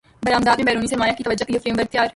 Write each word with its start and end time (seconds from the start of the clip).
برامدات 0.23 0.57
میں 0.57 0.65
بیرونی 0.65 0.87
سرمایہ 0.87 1.13
کی 1.17 1.23
توجہ 1.23 1.45
کیلئے 1.45 1.59
فریم 1.59 1.75
ورک 1.77 1.91
تیار 1.91 2.07